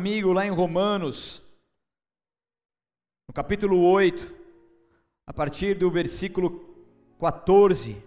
[0.00, 1.42] comigo lá em Romanos,
[3.28, 4.34] no capítulo 8,
[5.26, 6.58] a partir do versículo
[7.20, 8.02] 14.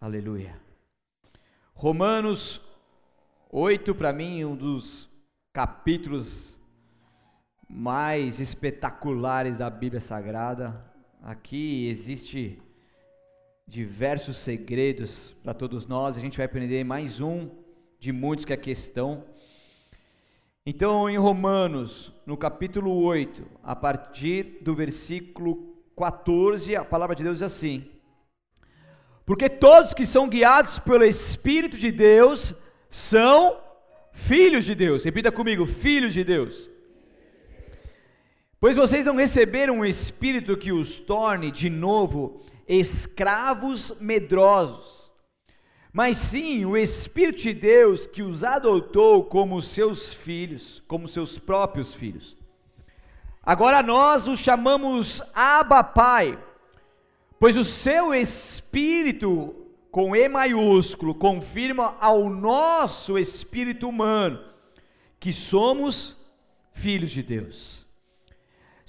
[0.00, 0.60] Aleluia.
[1.74, 2.60] Romanos
[3.48, 5.08] 8, para mim, um dos
[5.52, 6.56] capítulos
[7.68, 10.92] mais espetaculares da Bíblia Sagrada.
[11.22, 12.60] Aqui existe
[13.66, 16.16] diversos segredos para todos nós.
[16.16, 17.48] A gente vai aprender mais um
[17.98, 19.24] de muitos que aqui estão.
[20.66, 27.36] Então, em Romanos, no capítulo 8, a partir do versículo 14, a palavra de Deus
[27.38, 27.90] diz assim:
[29.24, 32.54] Porque todos que são guiados pelo Espírito de Deus
[32.88, 33.58] são
[34.12, 35.04] filhos de Deus.
[35.04, 36.70] Repita comigo: filhos de Deus.
[38.60, 45.10] Pois vocês não receberam um espírito que os torne de novo escravos medrosos,
[45.92, 51.92] mas sim o Espírito de Deus que os adotou como seus filhos, como seus próprios
[51.92, 52.36] filhos.
[53.42, 56.38] Agora nós os chamamos Abba Pai,
[57.40, 64.44] pois o seu Espírito, com E maiúsculo, confirma ao nosso espírito humano
[65.18, 66.16] que somos
[66.72, 67.79] filhos de Deus.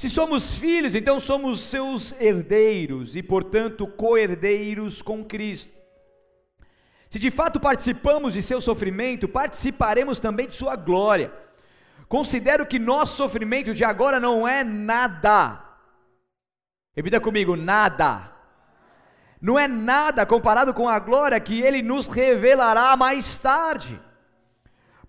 [0.02, 5.72] Se somos filhos, então somos seus herdeiros e, portanto, co-herdeiros com Cristo.
[7.08, 11.32] Se de fato participamos de seu sofrimento, participaremos também de sua glória.
[12.10, 15.64] Considero que nosso sofrimento de agora não é nada.
[16.96, 18.32] Repita comigo: nada.
[19.40, 24.02] Não é nada comparado com a glória que ele nos revelará mais tarde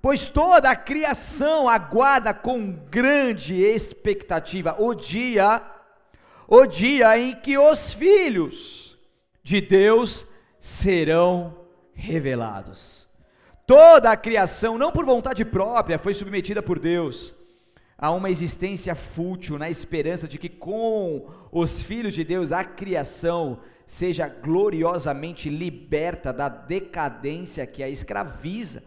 [0.02, 5.62] pois toda a criação aguarda com grande expectativa o dia,
[6.48, 8.98] o dia em que os filhos
[9.44, 10.26] de Deus
[10.60, 11.56] serão
[11.94, 13.08] revelados.
[13.64, 17.40] Toda a criação, não por vontade própria, foi submetida por Deus
[17.96, 23.60] a uma existência fútil, na esperança de que com os filhos de Deus a criação
[23.86, 28.82] seja gloriosamente liberta da decadência que a escraviza.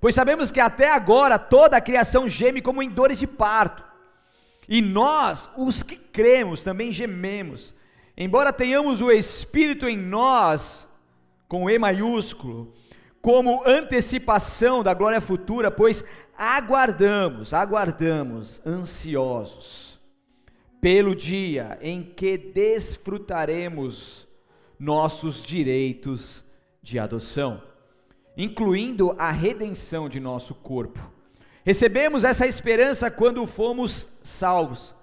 [0.00, 3.84] Pois sabemos que até agora toda a criação geme como em dores de parto.
[4.66, 7.74] E nós, os que cremos, também gememos.
[8.16, 10.88] Embora tenhamos o Espírito em nós,
[11.46, 12.72] com E maiúsculo,
[13.20, 16.02] como antecipação da glória futura, pois
[16.36, 19.98] aguardamos, aguardamos, ansiosos,
[20.80, 24.26] pelo dia em que desfrutaremos
[24.78, 26.42] nossos direitos
[26.82, 27.69] de adoção
[28.42, 30.98] incluindo a redenção de nosso corpo.
[31.62, 34.94] Recebemos essa esperança quando fomos salvos.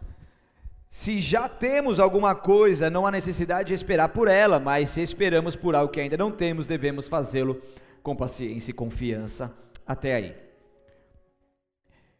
[0.89, 5.55] Se já temos alguma coisa, não há necessidade de esperar por ela, mas se esperamos
[5.55, 7.61] por algo que ainda não temos, devemos fazê-lo
[8.01, 9.53] com paciência e confiança
[9.85, 10.35] até aí.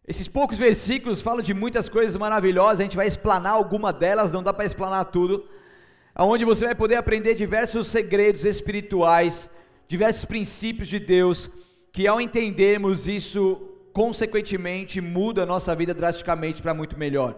[0.07, 4.43] Esses poucos versículos falam de muitas coisas maravilhosas, a gente vai explanar alguma delas, não
[4.43, 5.49] dá para explanar tudo,
[6.13, 9.49] aonde você vai poder aprender diversos segredos espirituais
[9.87, 11.49] diversos princípios de Deus,
[11.91, 13.61] que ao entendermos isso,
[13.93, 17.35] consequentemente muda a nossa vida drasticamente para muito melhor.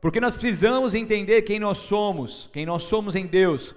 [0.00, 3.74] Porque nós precisamos entender quem nós somos, quem nós somos em Deus.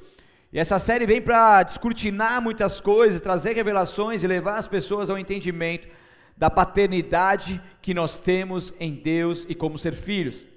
[0.51, 5.19] E essa série vem para descortinar muitas coisas, trazer revelações e levar as pessoas ao
[5.19, 5.87] entendimento
[6.35, 10.47] da paternidade que nós temos em Deus e como ser filhos.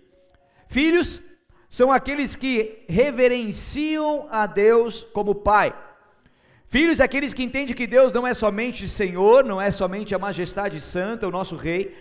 [0.68, 1.20] Filhos
[1.68, 5.74] são aqueles que reverenciam a Deus como Pai.
[6.68, 10.78] Filhos, aqueles que entendem que Deus não é somente Senhor, não é somente a majestade
[10.82, 11.96] santa, o nosso Rei,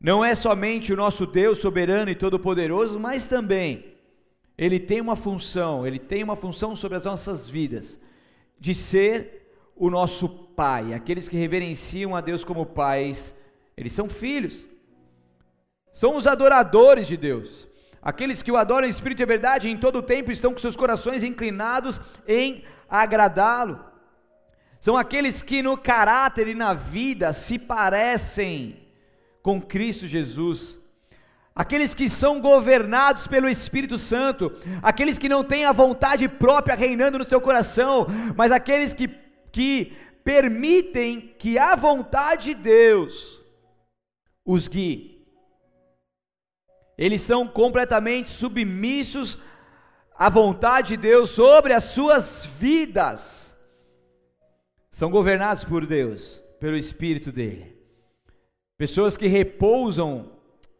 [0.00, 3.84] não é somente o nosso Deus soberano e todo-poderoso, mas também
[4.56, 8.00] Ele tem uma função, Ele tem uma função sobre as nossas vidas,
[8.58, 10.94] de ser o nosso Pai.
[10.94, 13.34] Aqueles que reverenciam a Deus como pais,
[13.76, 14.64] eles são filhos,
[15.92, 17.68] são os adoradores de Deus.
[18.00, 20.76] Aqueles que o adoram em espírito e verdade, em todo o tempo estão com seus
[20.76, 23.82] corações inclinados em agradá-lo.
[24.78, 28.86] São aqueles que no caráter e na vida se parecem
[29.40, 30.78] com Cristo Jesus.
[31.54, 34.52] Aqueles que são governados pelo Espírito Santo,
[34.82, 38.06] aqueles que não têm a vontade própria reinando no seu coração,
[38.36, 39.08] mas aqueles que,
[39.50, 43.40] que permitem que a vontade de Deus
[44.44, 45.12] os guie.
[46.98, 49.38] Eles são completamente submissos
[50.22, 53.58] a vontade de Deus sobre as suas vidas.
[54.88, 57.76] São governados por Deus, pelo Espírito dele.
[58.78, 60.30] Pessoas que repousam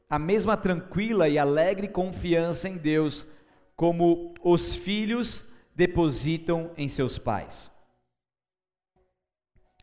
[0.08, 3.26] a mesma tranquila e alegre confiança em Deus,
[3.74, 7.68] como os filhos depositam em seus pais.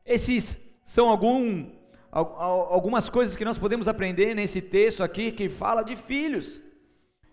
[0.06, 1.70] Esses são algum,
[2.10, 6.62] algumas coisas que nós podemos aprender nesse texto aqui que fala de filhos.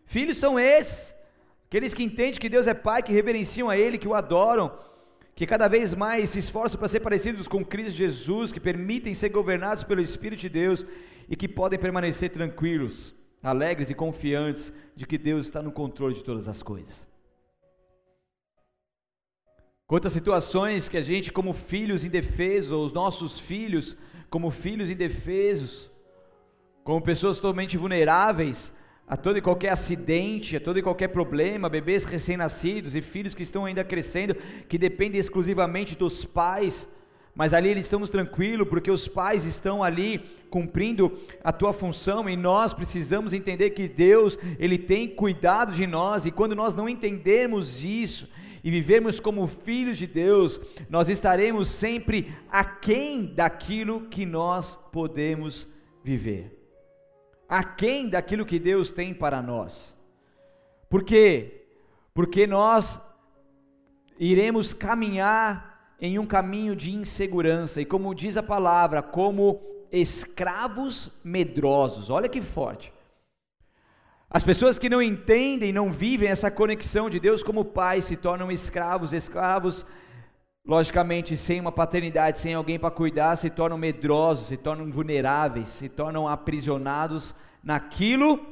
[0.06, 1.15] Filhos são esses,
[1.66, 4.78] aqueles que entendem que Deus é Pai, que reverenciam a Ele, que o adoram,
[5.34, 9.28] que cada vez mais se esforçam para ser parecidos com Cristo Jesus, que permitem ser
[9.28, 10.86] governados pelo Espírito de Deus
[11.28, 16.24] e que podem permanecer tranquilos, alegres e confiantes de que Deus está no controle de
[16.24, 17.06] todas as coisas.
[19.86, 23.96] Quantas situações que a gente, como filhos indefesos, ou os nossos filhos,
[24.30, 25.90] como filhos indefesos,
[26.82, 28.72] como pessoas totalmente vulneráveis
[29.08, 33.42] a todo e qualquer acidente, a todo e qualquer problema, bebês recém-nascidos e filhos que
[33.42, 34.34] estão ainda crescendo,
[34.68, 36.88] que dependem exclusivamente dos pais,
[37.34, 42.36] mas ali eles estamos tranquilos, porque os pais estão ali cumprindo a tua função e
[42.36, 47.84] nós precisamos entender que Deus, Ele tem cuidado de nós, e quando nós não entendermos
[47.84, 48.28] isso,
[48.64, 50.60] e vivermos como filhos de Deus,
[50.90, 55.72] nós estaremos sempre aquém daquilo que nós podemos
[56.02, 56.55] viver,
[57.48, 59.96] aquém daquilo que Deus tem para nós.
[60.88, 61.66] Por quê?
[62.14, 62.98] Porque nós
[64.18, 69.60] iremos caminhar em um caminho de insegurança, e como diz a palavra, como
[69.90, 72.92] escravos medrosos, olha que forte.
[74.28, 78.50] As pessoas que não entendem, não vivem essa conexão de Deus como Pai se tornam
[78.50, 79.86] escravos, escravos,
[80.66, 85.88] logicamente, sem uma paternidade, sem alguém para cuidar, se tornam medrosos, se tornam vulneráveis, se
[85.88, 88.44] tornam aprisionados naquilo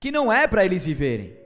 [0.00, 1.36] que não é para eles viverem.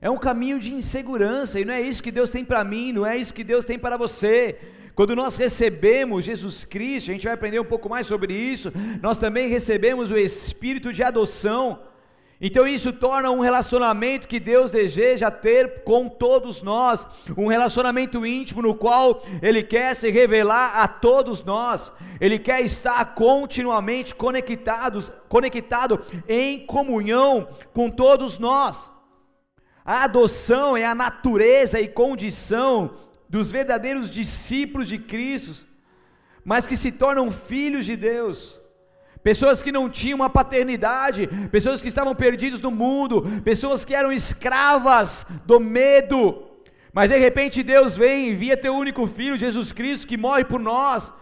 [0.00, 3.04] É um caminho de insegurança e não é isso que Deus tem para mim, não
[3.04, 4.56] é isso que Deus tem para você.
[4.94, 8.72] Quando nós recebemos Jesus Cristo, a gente vai aprender um pouco mais sobre isso,
[9.02, 11.80] nós também recebemos o espírito de adoção.
[12.40, 17.06] Então isso torna um relacionamento que Deus deseja ter com todos nós,
[17.36, 21.90] um relacionamento íntimo no qual Ele quer se revelar a todos nós,
[22.20, 28.90] Ele quer estar continuamente conectados, conectado em comunhão com todos nós.
[29.82, 32.98] A adoção é a natureza e condição
[33.28, 35.66] dos verdadeiros discípulos de Cristo,
[36.44, 38.60] mas que se tornam filhos de Deus
[39.26, 44.12] pessoas que não tinham uma paternidade, pessoas que estavam perdidos no mundo, pessoas que eram
[44.12, 46.44] escravas do medo,
[46.92, 50.60] mas de repente Deus vem e envia teu único filho, Jesus Cristo, que morre por
[50.60, 51.12] nós,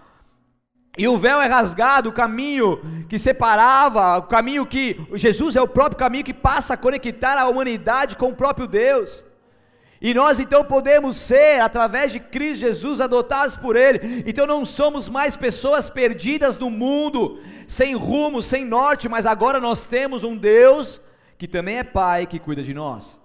[0.98, 2.78] e o véu é rasgado, o caminho
[3.08, 7.48] que separava, o caminho que Jesus é o próprio caminho que passa a conectar a
[7.48, 9.24] humanidade com o próprio Deus.
[9.98, 14.22] E nós então podemos ser, através de Cristo Jesus, adotados por Ele.
[14.26, 19.84] Então não somos mais pessoas perdidas no mundo, sem rumo, sem norte, mas agora nós
[19.84, 21.00] temos um Deus
[21.38, 23.18] que também é Pai, que cuida de nós.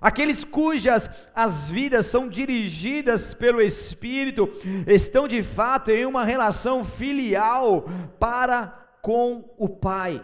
[0.00, 4.48] Aqueles cujas as vidas são dirigidas pelo Espírito
[4.86, 7.86] estão de fato em uma relação filial
[8.18, 8.68] para
[9.02, 10.22] com o Pai.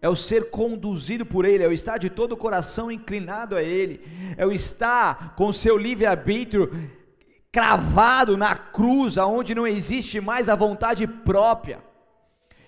[0.00, 3.62] É o ser conduzido por Ele, é o estar de todo o coração inclinado a
[3.62, 4.00] Ele,
[4.36, 6.97] é o estar com seu livre-arbítrio
[7.50, 11.80] cravado na cruz, aonde não existe mais a vontade própria.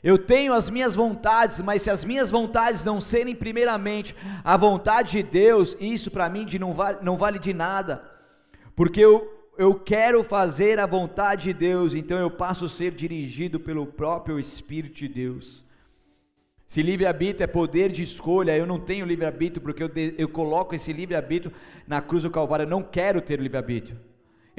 [0.03, 5.12] Eu tenho as minhas vontades, mas se as minhas vontades não serem primeiramente a vontade
[5.12, 8.03] de Deus, isso para mim de não, vale, não vale de nada,
[8.75, 13.61] porque eu, eu quero fazer a vontade de Deus, então eu passo a ser dirigido
[13.61, 15.62] pelo próprio Espírito de Deus.
[16.66, 20.95] Se livre-arbítrio é poder de escolha, eu não tenho livre-arbítrio porque eu, eu coloco esse
[20.95, 21.52] livre-arbítrio
[21.87, 23.99] na cruz do Calvário, eu não quero ter livre-arbítrio.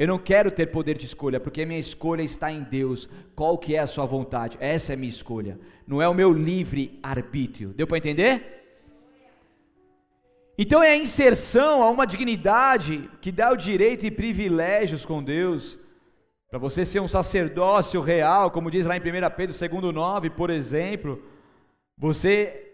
[0.01, 3.07] Eu não quero ter poder de escolha, porque a minha escolha está em Deus.
[3.35, 4.57] Qual que é a sua vontade?
[4.59, 5.59] Essa é a minha escolha.
[5.85, 7.69] Não é o meu livre arbítrio.
[7.69, 8.63] Deu para entender?
[10.57, 15.77] Então é a inserção a uma dignidade que dá o direito e privilégios com Deus.
[16.49, 19.03] Para você ser um sacerdócio real, como diz lá em 1
[19.37, 21.21] Pedro 2,9, por exemplo,
[21.95, 22.73] você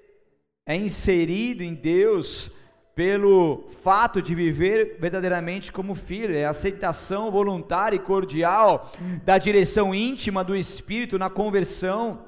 [0.65, 2.55] é inserido em Deus
[2.97, 8.91] pelo fato de viver verdadeiramente como filho, é a aceitação voluntária e cordial
[9.23, 12.25] da direção íntima do Espírito na conversão.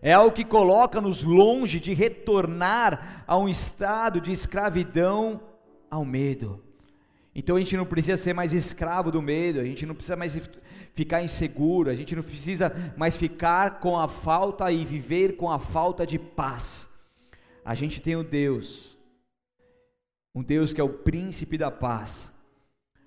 [0.00, 5.38] É algo que coloca-nos longe de retornar a um estado de escravidão
[5.90, 6.64] ao medo.
[7.34, 10.34] Então a gente não precisa ser mais escravo do medo, a gente não precisa mais
[10.94, 15.58] ficar inseguro, a gente não precisa mais ficar com a falta e viver com a
[15.58, 16.88] falta de paz.
[17.62, 18.97] A gente tem o Deus
[20.34, 22.32] um Deus que é o príncipe da paz.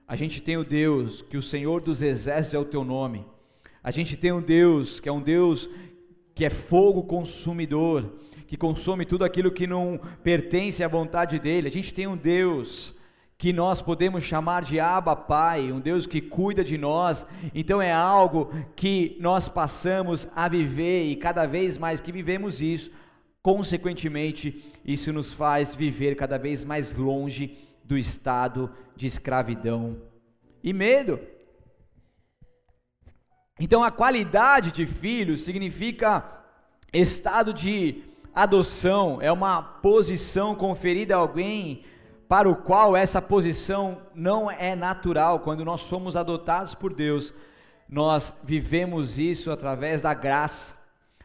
[0.08, 3.26] A gente tem o Deus que o Senhor dos exércitos é o teu nome.
[3.84, 5.70] A gente tem um Deus que é um Deus
[6.36, 11.68] que é fogo consumidor, que consome tudo aquilo que não pertence à vontade dele.
[11.68, 12.94] A gente tem um Deus
[13.38, 17.26] que nós podemos chamar de Abba Pai, um Deus que cuida de nós.
[17.56, 22.92] Então é algo que nós passamos a viver e cada vez mais que vivemos isso,
[23.44, 29.98] consequentemente, isso nos faz viver cada vez mais longe do estado de escravidão
[30.64, 31.20] e medo.
[33.60, 36.24] Então a qualidade de filho significa
[36.94, 41.84] estado de adoção, é uma posição conferida a alguém
[42.28, 45.42] para o qual essa posição não é natural.
[45.42, 47.34] Quando nós somos adotados por Deus,
[47.90, 50.81] nós vivemos isso através da graça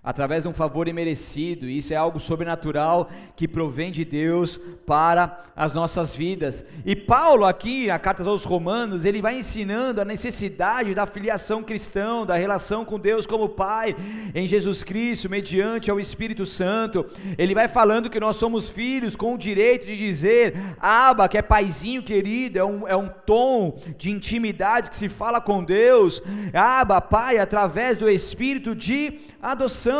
[0.07, 1.69] através de um favor imerecido.
[1.69, 6.63] Isso é algo sobrenatural que provém de Deus para as nossas vidas.
[6.85, 12.25] E Paulo aqui, na carta aos Romanos, ele vai ensinando a necessidade da filiação cristã,
[12.25, 13.97] da relação com Deus como Pai
[14.33, 17.05] em Jesus Cristo, mediante ao Espírito Santo.
[17.37, 21.43] Ele vai falando que nós somos filhos com o direito de dizer Aba, que é
[21.43, 26.23] paizinho querido, é um, é um tom de intimidade que se fala com Deus.
[26.55, 29.96] Aba, Pai, através do Espírito de adoção.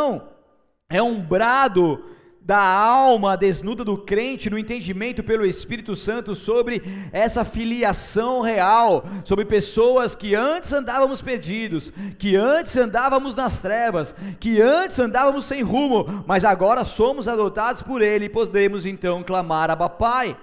[0.89, 2.05] É um brado
[2.47, 9.45] da alma desnuda do crente no entendimento pelo Espírito Santo sobre essa filiação real, sobre
[9.45, 16.25] pessoas que antes andávamos perdidos, que antes andávamos nas trevas, que antes andávamos sem rumo,
[16.25, 20.37] mas agora somos adotados por Ele e podemos então clamar a Pai.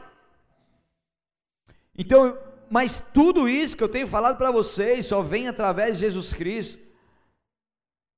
[1.98, 2.38] Então,
[2.69, 6.83] mas tudo isso que eu tenho falado para vocês só vem através de Jesus Cristo.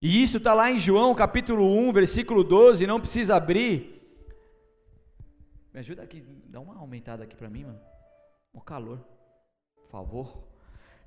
[0.08, 4.08] E isso está lá em João capítulo 1, versículo 12, não precisa abrir.
[5.74, 7.82] Me ajuda aqui, dá uma aumentada aqui para mim, mano.
[8.54, 9.04] O calor,
[9.74, 10.44] por favor.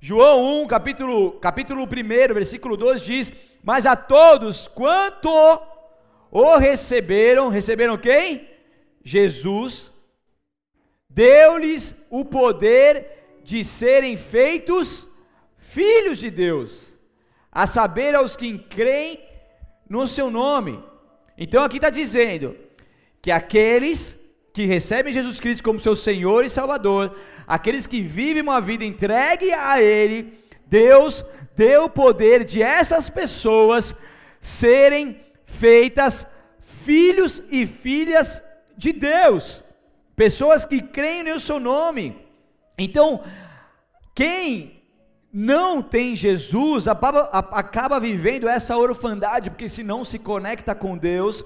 [0.01, 1.87] João 1, capítulo, capítulo 1,
[2.33, 3.31] versículo 12 diz:
[3.63, 5.29] Mas a todos quanto
[6.29, 8.49] o receberam, receberam quem?
[9.01, 9.93] Jesus,
[11.09, 15.09] deu-lhes o poder de serem feitos
[15.57, 16.98] filhos de Deus
[17.51, 19.19] a saber aos que creem
[19.87, 20.83] no seu nome.
[21.37, 22.55] Então aqui está dizendo
[23.21, 24.17] que aqueles
[24.53, 27.15] que recebem Jesus Cristo como seu Senhor e Salvador,
[27.47, 30.33] aqueles que vivem uma vida entregue a Ele,
[30.65, 31.25] Deus
[31.55, 33.95] deu o poder de essas pessoas
[34.41, 36.25] serem feitas
[36.61, 38.41] filhos e filhas
[38.77, 39.61] de Deus,
[40.15, 42.25] pessoas que creem no seu nome.
[42.77, 43.23] Então,
[44.15, 44.78] quem
[45.31, 47.21] não tem Jesus, acaba,
[47.51, 51.45] acaba vivendo essa orfandade, porque se não se conecta com Deus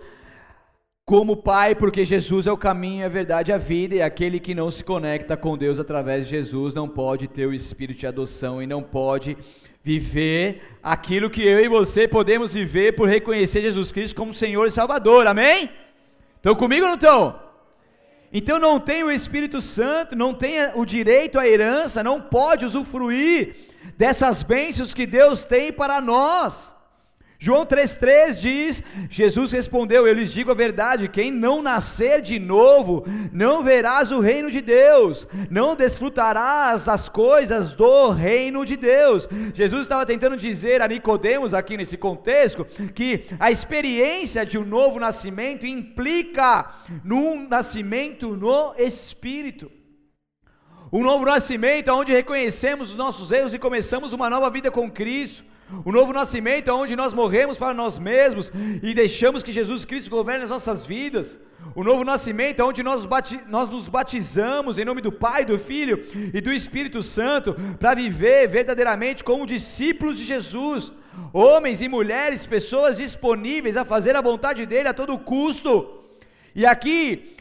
[1.06, 4.72] como Pai, porque Jesus é o caminho, a verdade a vida, e aquele que não
[4.72, 8.68] se conecta com Deus através de Jesus não pode ter o espírito de adoção e
[8.68, 9.38] não pode
[9.84, 14.72] viver aquilo que eu e você podemos viver por reconhecer Jesus Cristo como Senhor e
[14.72, 15.70] Salvador, amém?
[16.38, 17.40] Estão comigo ou não estão?
[18.32, 23.73] Então não tem o Espírito Santo, não tem o direito à herança, não pode usufruir
[23.98, 26.74] dessas bênçãos que Deus tem para nós.
[27.44, 33.06] João 3,3 diz: Jesus respondeu: Eu lhes digo a verdade, quem não nascer de novo,
[33.34, 39.28] não verás o reino de Deus, não desfrutarás das coisas do reino de Deus.
[39.54, 44.98] Jesus estava tentando dizer a Nicodemos, aqui nesse contexto, que a experiência de um novo
[44.98, 46.74] nascimento implica
[47.04, 49.70] num nascimento no Espírito.
[50.94, 55.44] Um novo nascimento onde reconhecemos os nossos erros e começamos uma nova vida com Cristo.
[55.84, 58.52] O novo nascimento é onde nós morremos para nós mesmos
[58.84, 61.40] e deixamos que Jesus Cristo governe as nossas vidas.
[61.74, 63.08] O novo nascimento é onde nós,
[63.48, 68.48] nós nos batizamos em nome do Pai, do Filho e do Espírito Santo para viver
[68.48, 70.92] verdadeiramente como discípulos de Jesus.
[71.34, 76.04] Homens e mulheres, pessoas disponíveis a fazer a vontade dele a todo custo.
[76.56, 77.33] E aqui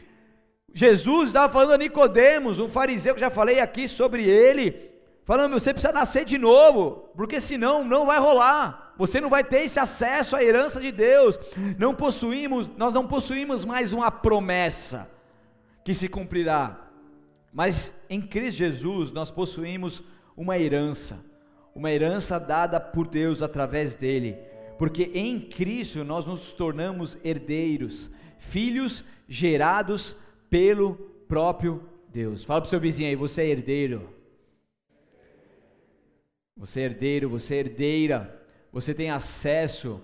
[0.73, 4.91] Jesus estava falando a Nicodemos, um fariseu que já falei aqui sobre ele,
[5.23, 8.93] falando: você precisa nascer de novo, porque senão não vai rolar.
[8.97, 11.39] Você não vai ter esse acesso à herança de Deus.
[11.77, 15.09] Não possuímos, nós não possuímos mais uma promessa
[15.83, 16.79] que se cumprirá.
[17.51, 20.03] Mas em Cristo Jesus nós possuímos
[20.35, 21.23] uma herança,
[21.75, 24.37] uma herança dada por Deus através dele,
[24.77, 30.15] porque em Cristo nós nos tornamos herdeiros, filhos gerados
[30.53, 30.93] pelo
[31.27, 32.43] próprio Deus.
[32.43, 34.07] Fala para o seu vizinho aí, você é herdeiro.
[36.55, 38.39] Você é herdeiro, você é herdeira.
[38.71, 39.99] Você tem acesso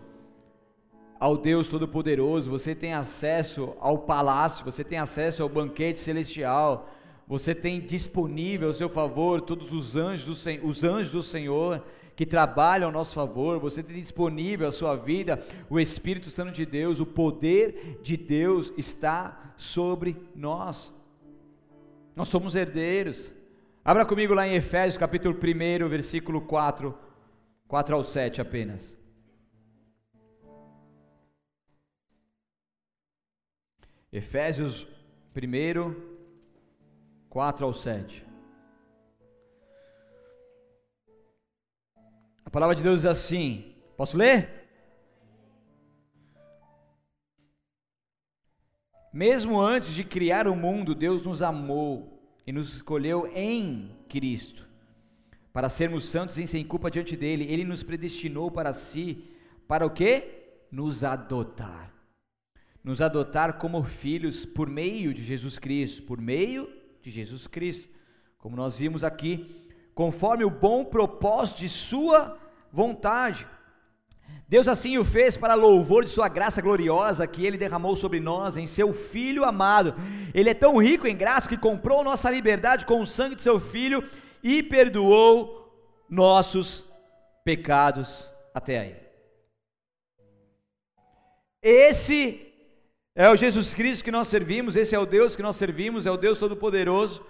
[1.19, 6.89] ao Deus Todo-Poderoso, você tem acesso ao palácio, você tem acesso ao banquete celestial.
[7.27, 11.83] Você tem disponível ao seu favor todos os anjos do, os anjos do Senhor
[12.19, 16.65] que trabalham ao nosso favor, você tem disponível a sua vida o Espírito Santo de
[16.65, 20.93] Deus, o poder de Deus está sobre nós.
[22.13, 23.31] Nós somos herdeiros.
[23.85, 26.93] Abra comigo lá em Efésios, capítulo 1, versículo 4,
[27.69, 28.97] 4 ao 7 apenas.
[34.11, 34.85] Efésios
[35.33, 35.95] 1,
[37.29, 38.28] 4 ao 7.
[42.49, 44.49] A palavra de Deus diz assim: posso ler?
[49.13, 54.67] Mesmo antes de criar o mundo, Deus nos amou e nos escolheu em Cristo,
[55.53, 57.45] para sermos santos e sem culpa diante dele.
[57.47, 59.29] Ele nos predestinou para si,
[59.67, 60.65] para o quê?
[60.71, 61.93] Nos adotar.
[62.83, 66.67] Nos adotar como filhos por meio de Jesus Cristo, por meio
[66.99, 67.87] de Jesus Cristo.
[68.39, 69.68] Como nós vimos aqui,
[69.99, 72.39] conforme o bom propósito de Sua
[72.71, 73.45] vontade.
[74.47, 78.55] Deus assim o fez para louvor de Sua graça gloriosa que Ele derramou sobre nós
[78.55, 79.93] em Seu Filho amado.
[80.33, 83.59] Ele é tão rico em graça que comprou nossa liberdade com o sangue de Seu
[83.59, 84.01] Filho
[84.41, 85.69] e perdoou
[86.09, 86.85] nossos
[87.43, 88.95] pecados até aí.
[91.61, 92.53] Esse
[93.13, 96.11] é o Jesus Cristo que nós servimos, esse é o Deus que nós servimos, é
[96.11, 97.21] o Deus Todo-Poderoso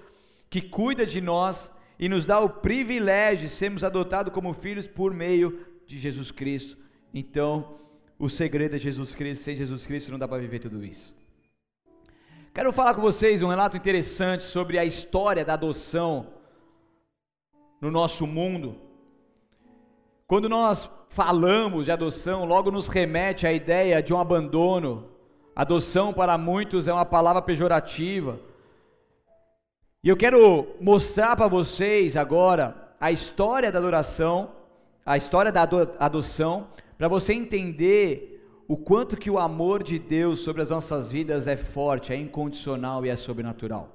[0.52, 5.14] que cuida de nós e nos dá o privilégio de sermos adotados como filhos por
[5.14, 6.78] meio de Jesus Cristo.
[7.14, 7.76] Então,
[8.18, 11.14] o segredo é Jesus Cristo, sem Jesus Cristo não dá para viver tudo isso.
[12.54, 16.28] Quero falar com vocês um relato interessante sobre a história da adoção
[17.82, 18.78] no nosso mundo.
[20.26, 25.10] Quando nós falamos de adoção, logo nos remete à ideia de um abandono.
[25.56, 28.40] Adoção para muitos é uma palavra pejorativa.
[30.02, 34.50] E eu quero mostrar para vocês agora a história da adoração,
[35.06, 35.68] a história da
[36.00, 41.48] adoção, para você entender o quanto que o amor de Deus sobre as nossas vidas
[41.48, 43.94] é forte, é incondicional e é sobrenatural.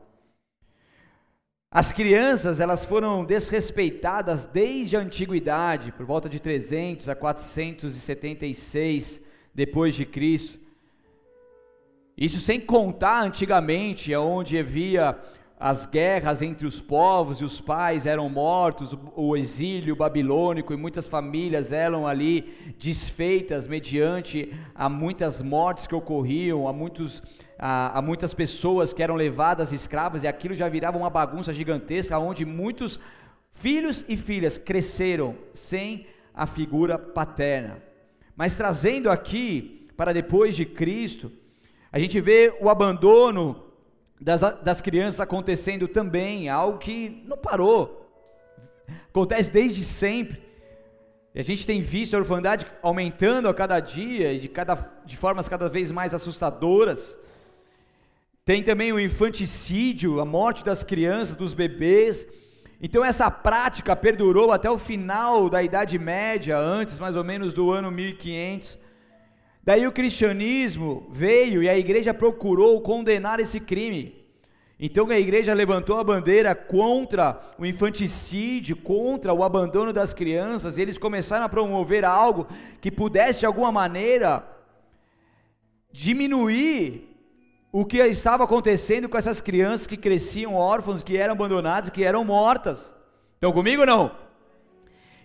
[1.70, 9.22] As crianças, elas foram desrespeitadas desde a antiguidade, por volta de 300 a 476
[9.54, 10.58] depois de Cristo.
[12.14, 15.18] Isso sem contar antigamente, onde havia
[15.64, 21.08] as guerras entre os povos e os pais eram mortos, o exílio babilônico e muitas
[21.08, 27.22] famílias eram ali desfeitas mediante a muitas mortes que ocorriam, a, muitos,
[27.58, 32.18] a, a muitas pessoas que eram levadas escravas e aquilo já virava uma bagunça gigantesca
[32.18, 33.00] onde muitos
[33.54, 37.82] filhos e filhas cresceram sem a figura paterna.
[38.36, 41.32] Mas trazendo aqui para depois de Cristo,
[41.90, 43.63] a gente vê o abandono
[44.24, 48.10] das, das crianças acontecendo também, algo que não parou,
[49.10, 50.42] acontece desde sempre.
[51.34, 55.14] E a gente tem visto a orfandade aumentando a cada dia e de, cada, de
[55.14, 57.18] formas cada vez mais assustadoras.
[58.46, 62.26] Tem também o infanticídio, a morte das crianças, dos bebês.
[62.80, 67.70] Então essa prática perdurou até o final da Idade Média, antes mais ou menos do
[67.70, 68.78] ano 1500.
[69.64, 74.22] Daí o cristianismo veio e a igreja procurou condenar esse crime.
[74.78, 80.82] Então a igreja levantou a bandeira contra o infanticídio, contra o abandono das crianças, e
[80.82, 82.46] eles começaram a promover algo
[82.80, 84.46] que pudesse de alguma maneira
[85.90, 87.08] diminuir
[87.72, 92.22] o que estava acontecendo com essas crianças que cresciam órfãos, que eram abandonadas, que eram
[92.22, 92.94] mortas.
[93.34, 94.12] Estão comigo ou não?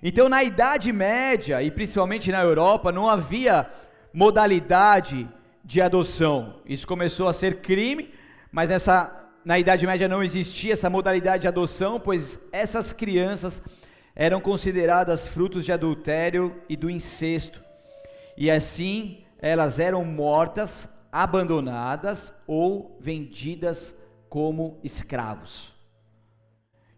[0.01, 3.69] Então, na Idade Média, e principalmente na Europa, não havia
[4.13, 5.27] modalidade
[5.63, 6.61] de adoção.
[6.65, 8.13] Isso começou a ser crime,
[8.51, 13.61] mas nessa na Idade Média não existia essa modalidade de adoção, pois essas crianças
[14.15, 17.63] eram consideradas frutos de adultério e do incesto.
[18.37, 23.95] E assim elas eram mortas, abandonadas ou vendidas
[24.29, 25.73] como escravos.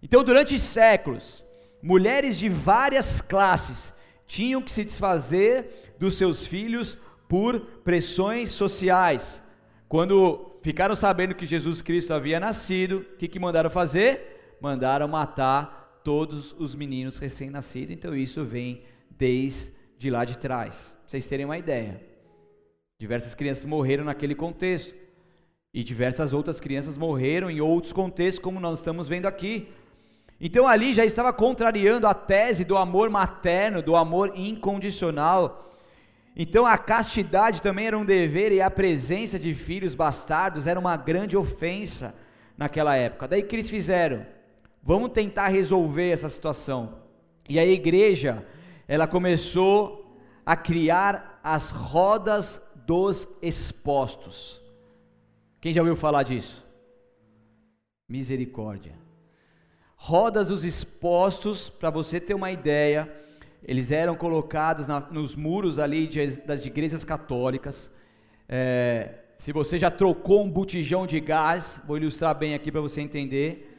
[0.03, 1.43] Então, durante séculos,
[1.81, 3.93] mulheres de várias classes
[4.31, 9.41] tinham que se desfazer dos seus filhos por pressões sociais.
[9.89, 14.55] Quando ficaram sabendo que Jesus Cristo havia nascido, o que, que mandaram fazer?
[14.61, 17.93] Mandaram matar todos os meninos recém-nascidos.
[17.93, 20.95] Então isso vem desde lá de trás.
[21.01, 22.01] Pra vocês terem uma ideia.
[22.97, 24.95] Diversas crianças morreram naquele contexto.
[25.73, 29.67] E diversas outras crianças morreram em outros contextos, como nós estamos vendo aqui.
[30.43, 35.69] Então ali já estava contrariando a tese do amor materno, do amor incondicional.
[36.35, 40.97] Então a castidade também era um dever e a presença de filhos bastardos era uma
[40.97, 42.15] grande ofensa
[42.57, 43.27] naquela época.
[43.27, 44.25] Daí que eles fizeram?
[44.81, 46.95] Vamos tentar resolver essa situação.
[47.47, 48.43] E a igreja,
[48.87, 54.59] ela começou a criar as rodas dos expostos.
[55.59, 56.65] Quem já ouviu falar disso?
[58.09, 59.00] Misericórdia
[60.03, 63.07] rodas dos expostos, para você ter uma ideia,
[63.63, 67.91] eles eram colocados na, nos muros ali de, das igrejas católicas.
[68.49, 72.99] É, se você já trocou um botijão de gás, vou ilustrar bem aqui para você
[72.99, 73.77] entender.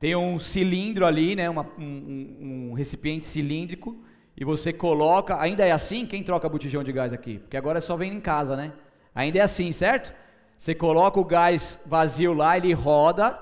[0.00, 3.96] Tem um cilindro ali, né, uma, um, um, recipiente cilíndrico,
[4.36, 5.40] e você coloca.
[5.40, 6.04] Ainda é assim?
[6.04, 7.38] Quem troca botijão de gás aqui?
[7.38, 8.72] Porque agora só vem em casa, né?
[9.14, 10.12] Ainda é assim, certo?
[10.58, 13.38] Você coloca o gás vazio lá, ele roda,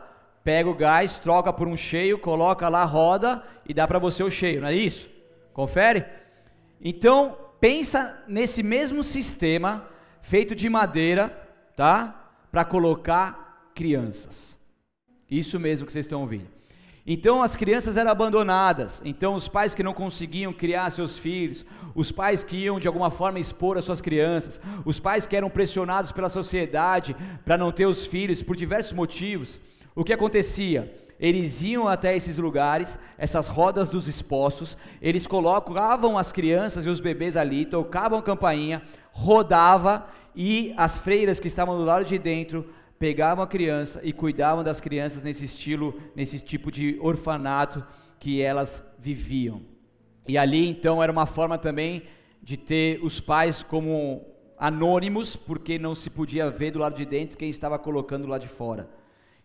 [0.49, 4.31] pega o gás, troca por um cheio, coloca lá, roda e dá para você o
[4.31, 5.07] cheio, não é isso?
[5.53, 6.07] Confere?
[6.81, 9.87] Então, pensa nesse mesmo sistema
[10.23, 11.29] feito de madeira,
[11.77, 12.31] tá?
[12.51, 14.59] Para colocar crianças.
[15.31, 16.49] Isso mesmo que vocês estão ouvindo.
[17.07, 19.03] Então as crianças eram abandonadas.
[19.05, 21.63] Então os pais que não conseguiam criar seus filhos,
[21.95, 25.51] os pais que iam de alguma forma expor as suas crianças, os pais que eram
[25.51, 29.61] pressionados pela sociedade para não ter os filhos por diversos motivos,
[30.01, 30.93] o que acontecia?
[31.19, 37.01] eles iam até esses lugares, essas rodas dos expostos, eles colocavam as crianças e os
[37.01, 42.67] bebês ali, tocavam campainha, rodava e as freiras que estavam do lado de dentro
[42.99, 47.85] pegavam a criança e cuidavam das crianças nesse estilo, nesse tipo de orfanato
[48.21, 49.63] que elas viviam.
[50.27, 52.05] E ali então era uma forma também
[52.43, 54.25] de ter os pais como
[54.57, 58.49] anônimos, porque não se podia ver do lado de dentro quem estava colocando lá de
[58.49, 58.89] fora.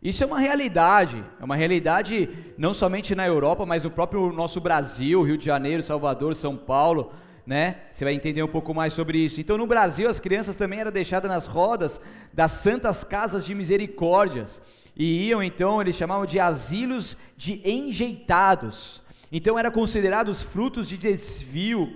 [0.03, 4.59] Isso é uma realidade, é uma realidade não somente na Europa, mas no próprio nosso
[4.59, 7.13] Brasil, Rio de Janeiro, Salvador, São Paulo,
[7.47, 7.77] né?
[7.89, 9.39] Você vai entender um pouco mais sobre isso.
[9.39, 12.01] Então, no Brasil, as crianças também eram deixadas nas rodas
[12.33, 14.61] das santas casas de misericórdias
[14.93, 19.01] e iam então, eles chamavam de asilos de enjeitados.
[19.31, 21.95] Então, eram considerados frutos de desvio,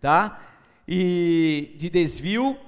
[0.00, 0.40] tá?
[0.88, 2.58] E de desvio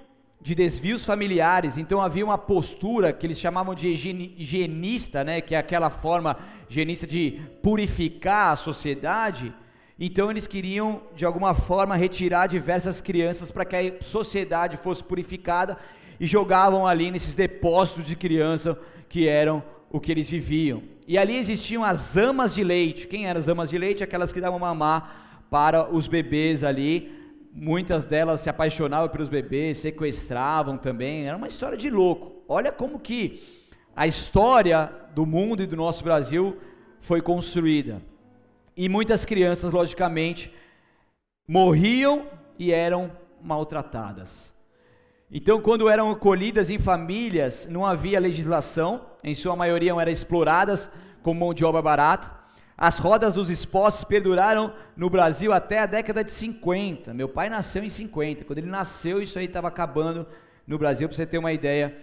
[0.47, 5.59] de desvios familiares, então havia uma postura que eles chamavam de higienista, né, que é
[5.59, 6.37] aquela forma
[6.71, 9.53] higienista de purificar a sociedade.
[9.99, 15.77] Então eles queriam de alguma forma retirar diversas crianças para que a sociedade fosse purificada
[16.21, 18.79] e jogavam ali nesses depósitos de criança
[19.09, 20.81] que eram o que eles viviam.
[21.09, 23.09] E ali existiam as amas de leite.
[23.09, 24.05] Quem eram as amas de leite?
[24.05, 27.17] Aquelas que davam mamar para os bebês ali
[27.59, 31.27] Muitas delas se apaixonavam pelos bebês, sequestravam também.
[31.27, 32.45] Era uma história de louco.
[32.47, 33.42] Olha como que
[33.97, 36.59] a história do mundo e do nosso Brasil
[37.01, 38.03] foi construída.
[38.77, 40.53] E muitas crianças, logicamente,
[41.49, 42.27] morriam
[42.59, 44.55] e eram maltratadas.
[45.33, 50.90] Então, quando eram acolhidas em famílias, não havia legislação, em sua maioria eram exploradas
[51.23, 52.36] como mão de obra barata.
[52.79, 57.15] As rodas dos expostos perduraram no Brasil até a década de 50.
[57.15, 58.45] Meu pai nasceu em 50.
[58.45, 60.27] Quando ele nasceu, isso aí estava acabando
[60.67, 61.97] no Brasil, para você ter uma ideia.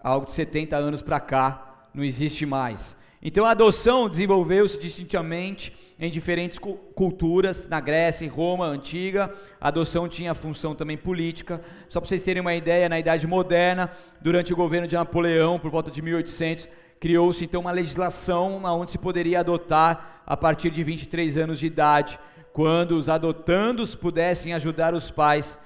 [0.00, 2.96] Algo de 70 anos para cá não existe mais.
[3.20, 10.08] Então a adoção desenvolveu-se distintivamente em diferentes culturas, na Grécia e Roma antiga, a adoção
[10.08, 11.60] tinha função também política.
[11.88, 13.88] Só para vocês terem uma ideia, na Idade Moderna,
[14.20, 18.98] durante o governo de Napoleão, por volta de 1800, criou-se então uma legislação onde se
[18.98, 22.18] poderia adotar a partir de 23 anos de idade,
[22.52, 25.58] quando os adotandos pudessem ajudar os pais.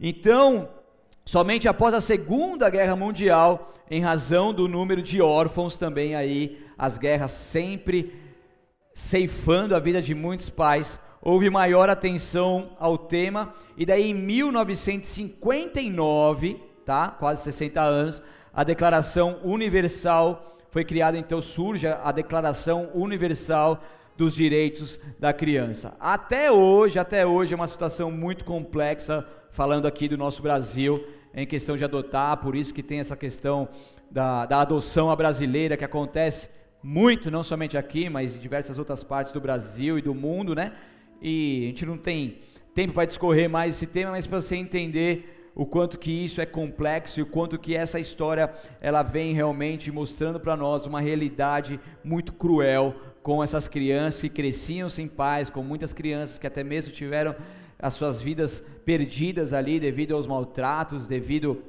[0.00, 0.68] Então,
[1.24, 6.98] somente após a Segunda Guerra Mundial, em razão do número de órfãos também aí, as
[6.98, 8.14] guerras sempre
[8.92, 16.60] ceifando a vida de muitos pais, houve maior atenção ao tema, e daí em 1959,
[16.84, 17.08] tá?
[17.08, 18.22] Quase 60 anos,
[18.52, 23.82] a Declaração Universal foi criada, então surge a Declaração Universal
[24.16, 25.96] dos direitos da criança.
[25.98, 31.46] Até hoje, até hoje é uma situação muito complexa, falando aqui do nosso Brasil, em
[31.46, 33.68] questão de adotar, por isso que tem essa questão
[34.10, 36.48] da, da adoção à brasileira que acontece
[36.82, 40.72] muito, não somente aqui, mas em diversas outras partes do Brasil e do mundo, né?
[41.20, 42.38] E a gente não tem
[42.74, 46.46] tempo para discorrer mais esse tema, mas para você entender o quanto que isso é
[46.46, 51.80] complexo e o quanto que essa história ela vem realmente mostrando para nós uma realidade
[52.02, 56.92] muito cruel com essas crianças que cresciam sem pais, com muitas crianças que até mesmo
[56.92, 57.34] tiveram
[57.78, 61.62] as suas vidas perdidas ali devido aos maltratos, devido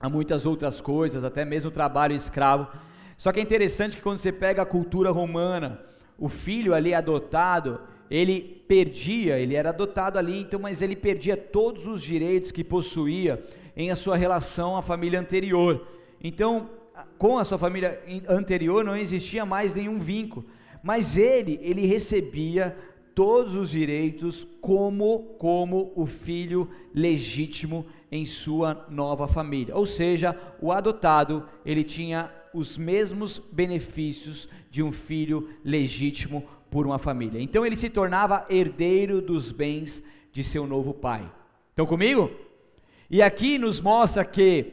[0.00, 2.66] a muitas outras coisas, até mesmo o trabalho escravo.
[3.16, 5.80] Só que é interessante que quando você pega a cultura romana,
[6.18, 11.86] o filho ali adotado, ele perdia, ele era adotado ali, então, mas ele perdia todos
[11.86, 13.44] os direitos que possuía
[13.76, 15.86] em a sua relação à família anterior.
[16.20, 16.68] Então,
[17.16, 20.44] com a sua família anterior não existia mais nenhum vínculo.
[20.82, 22.76] Mas ele, ele recebia
[23.14, 29.74] todos os direitos como como o filho legítimo em sua nova família.
[29.74, 36.98] Ou seja, o adotado, ele tinha os mesmos benefícios de um filho legítimo por uma
[36.98, 37.40] família.
[37.40, 41.30] Então ele se tornava herdeiro dos bens de seu novo pai.
[41.70, 42.30] Estão comigo?
[43.08, 44.72] E aqui nos mostra que,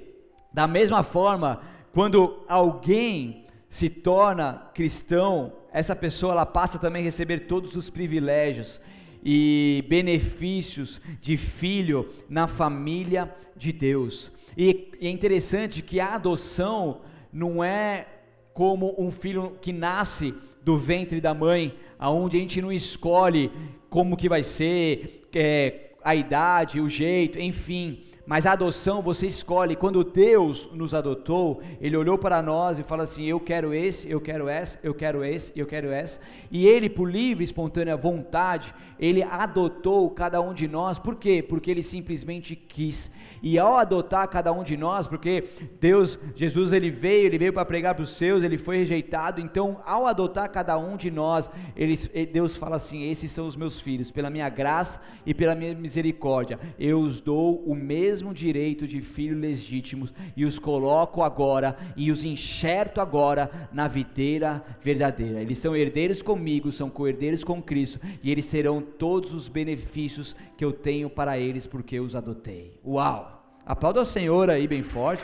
[0.51, 1.61] da mesma forma,
[1.93, 3.42] quando alguém
[3.73, 8.79] se torna cristão, essa pessoa ela passa também a receber todos os privilégios
[9.25, 14.31] e benefícios de filho na família de Deus.
[14.55, 18.05] E, e é interessante que a adoção não é
[18.53, 23.51] como um filho que nasce do ventre da mãe, aonde a gente não escolhe
[23.89, 28.03] como que vai ser, é, a idade, o jeito, enfim.
[28.25, 29.75] Mas a adoção você escolhe.
[29.75, 34.21] Quando Deus nos adotou, Ele olhou para nós e falou assim: Eu quero esse, eu
[34.21, 36.21] quero essa, eu quero esse, eu quero essa.
[36.49, 40.97] E Ele, por livre e espontânea vontade, Ele adotou cada um de nós.
[40.97, 41.43] Por quê?
[41.47, 43.11] Porque Ele simplesmente quis.
[43.43, 47.65] E ao adotar cada um de nós, porque Deus, Jesus, ele veio, ele veio para
[47.65, 49.41] pregar para os seus, ele foi rejeitado.
[49.41, 53.81] Então, ao adotar cada um de nós, ele, Deus fala assim: esses são os meus
[53.81, 59.01] filhos, pela minha graça e pela minha misericórdia, eu os dou o mesmo direito de
[59.01, 65.41] filhos legítimos e os coloco agora e os enxerto agora na videira verdadeira.
[65.41, 70.63] Eles são herdeiros comigo, são co-herdeiros com Cristo e eles serão todos os benefícios que
[70.63, 72.79] eu tenho para eles porque eu os adotei.
[72.85, 73.32] Uau!
[73.65, 75.23] Aplauda o Senhor aí bem forte.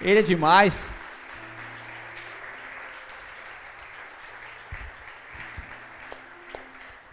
[0.00, 0.92] Ele é demais.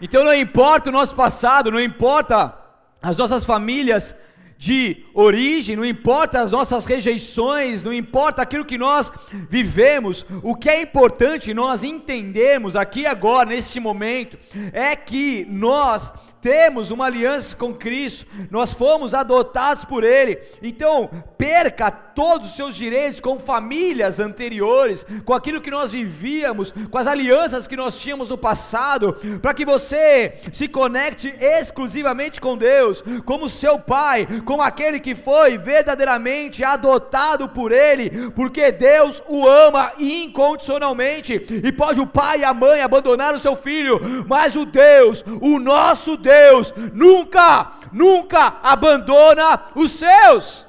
[0.02, 2.54] Então não importa o nosso passado, não importa
[3.02, 4.14] as nossas famílias
[4.58, 9.12] de origem, não importa as nossas rejeições, não importa aquilo que nós
[9.50, 14.38] vivemos, o que é importante nós entendermos aqui agora, nesse momento,
[14.74, 21.92] é que nós temos uma aliança com Cristo, nós fomos adotados por Ele, então perca
[21.92, 27.68] todos os seus direitos com famílias anteriores, com aquilo que nós vivíamos, com as alianças
[27.68, 33.78] que nós tínhamos no passado, para que você se conecte exclusivamente com Deus, como seu
[33.80, 41.72] Pai, como aquele que foi verdadeiramente adotado por Ele, porque Deus o ama incondicionalmente, e
[41.72, 46.18] pode o pai e a mãe abandonar o seu filho, mas o Deus, o nosso
[46.18, 50.66] Deus, Deus nunca, nunca abandona os seus.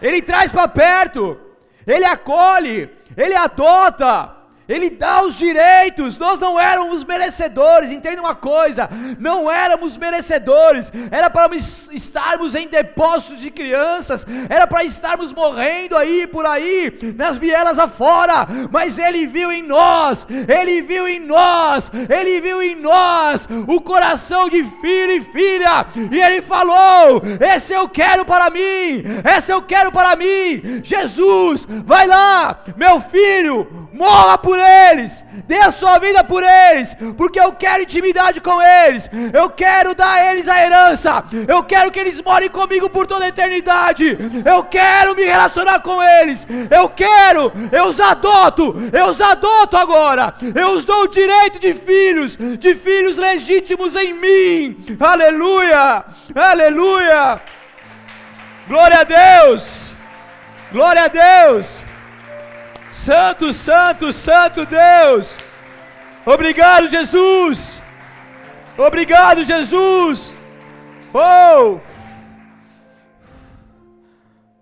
[0.00, 1.38] Ele traz para perto,
[1.86, 4.33] ele acolhe, ele adota.
[4.66, 11.28] Ele dá os direitos, nós não éramos merecedores, entenda uma coisa, não éramos merecedores, era
[11.28, 17.78] para estarmos em depósitos de crianças, era para estarmos morrendo aí por aí, nas vielas
[17.78, 23.80] afora, mas Ele viu em nós, Ele viu em nós, Ele viu em nós o
[23.82, 29.04] coração de filho e filha, e Ele falou: Esse eu quero para mim,
[29.36, 35.70] esse eu quero para mim, Jesus, vai lá, meu filho, morra por eles, dê a
[35.70, 40.48] sua vida por eles, porque eu quero intimidade com eles, eu quero dar a eles
[40.48, 45.24] a herança, eu quero que eles morem comigo por toda a eternidade, eu quero me
[45.24, 51.04] relacionar com eles, eu quero, eu os adoto, eu os adoto agora, eu os dou
[51.04, 57.40] o direito de filhos, de filhos legítimos em mim, aleluia, aleluia,
[58.66, 59.94] glória a Deus,
[60.72, 61.93] glória a Deus.
[62.94, 65.36] Santo, Santo, Santo Deus.
[66.24, 67.82] Obrigado, Jesus.
[68.78, 70.32] Obrigado, Jesus.
[71.12, 71.80] Oh!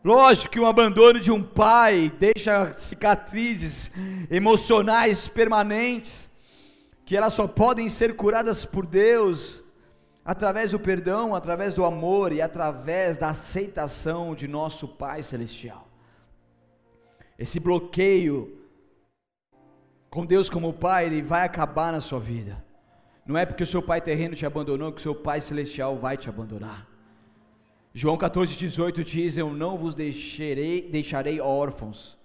[0.02, 3.92] Lógico que o abandono de um pai deixa cicatrizes
[4.30, 6.26] emocionais permanentes,
[7.04, 9.62] que elas só podem ser curadas por Deus
[10.24, 15.91] através do perdão, através do amor e através da aceitação de nosso Pai celestial
[17.42, 18.56] esse bloqueio
[20.08, 22.62] com Deus como Pai, ele vai acabar na sua vida.
[23.26, 26.16] Não é porque o seu pai terreno te abandonou que o seu pai celestial vai
[26.16, 26.88] te abandonar.
[27.94, 32.16] João 14, 18 diz: Eu não vos deixarei, deixarei órfãos,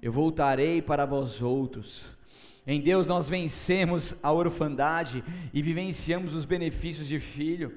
[0.00, 2.06] eu voltarei para vós outros.
[2.66, 7.72] Em Deus nós vencemos a orfandade e vivenciamos os benefícios de filho.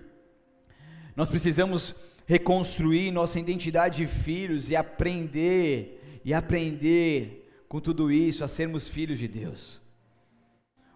[1.15, 8.47] Nós precisamos reconstruir nossa identidade de filhos e aprender e aprender com tudo isso a
[8.47, 9.79] sermos filhos de Deus.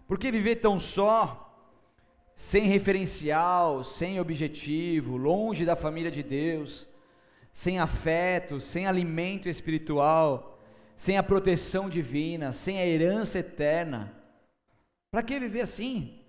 [0.06, 1.42] Por que viver tão só,
[2.34, 6.86] sem referencial, sem objetivo, longe da família de Deus,
[7.52, 10.60] sem afeto, sem alimento espiritual,
[10.94, 14.14] sem a proteção divina, sem a herança eterna?
[15.10, 16.20] Para que viver assim?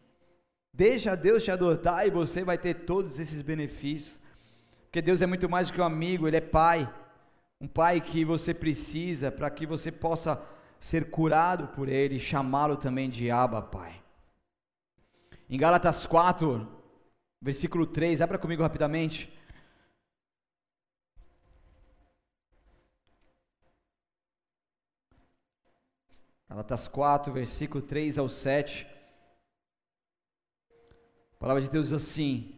[0.74, 4.22] Deixa Deus te adotar e você vai ter todos esses benefícios.
[4.86, 6.90] Porque Deus é muito mais do que um amigo, Ele é Pai
[7.60, 10.42] um pai que você precisa para que você possa
[10.80, 14.02] ser curado por ele e chamá-lo também de Abba, Pai.
[15.50, 16.68] Em Gálatas 4,
[17.42, 19.34] versículo 3, abra comigo rapidamente.
[26.48, 28.88] Gálatas 4, versículo 3 ao 7.
[31.34, 32.57] A palavra de Deus diz assim: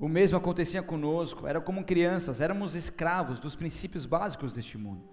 [0.00, 5.04] O mesmo acontecia conosco, era como crianças, éramos escravos dos princípios básicos deste mundo.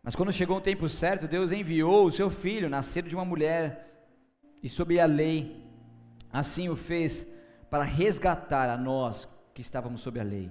[0.00, 4.08] Mas quando chegou o tempo certo, Deus enviou o seu filho, nascido de uma mulher,
[4.62, 5.66] e sob a lei,
[6.32, 7.26] assim o fez
[7.68, 10.48] para resgatar a nós que estávamos sob a lei,